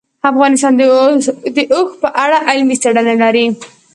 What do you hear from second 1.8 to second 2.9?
په اړه علمي